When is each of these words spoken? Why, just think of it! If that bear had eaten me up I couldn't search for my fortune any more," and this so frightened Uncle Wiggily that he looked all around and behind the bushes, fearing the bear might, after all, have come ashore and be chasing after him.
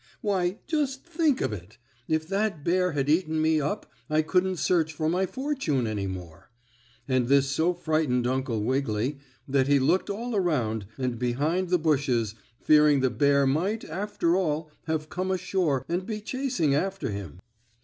Why, 0.21 0.57
just 0.65 1.05
think 1.05 1.41
of 1.41 1.53
it! 1.53 1.77
If 2.07 2.27
that 2.27 2.63
bear 2.63 2.93
had 2.93 3.07
eaten 3.07 3.39
me 3.39 3.61
up 3.61 3.85
I 4.09 4.23
couldn't 4.23 4.55
search 4.55 4.93
for 4.93 5.07
my 5.07 5.27
fortune 5.27 5.85
any 5.85 6.07
more," 6.07 6.49
and 7.07 7.27
this 7.27 7.51
so 7.51 7.75
frightened 7.75 8.25
Uncle 8.25 8.63
Wiggily 8.63 9.19
that 9.47 9.67
he 9.67 9.77
looked 9.77 10.09
all 10.09 10.35
around 10.35 10.87
and 10.97 11.19
behind 11.19 11.69
the 11.69 11.77
bushes, 11.77 12.33
fearing 12.59 13.01
the 13.01 13.11
bear 13.11 13.45
might, 13.45 13.85
after 13.85 14.35
all, 14.35 14.71
have 14.87 15.07
come 15.09 15.29
ashore 15.29 15.85
and 15.87 16.03
be 16.07 16.19
chasing 16.19 16.73
after 16.73 17.11
him. 17.11 17.37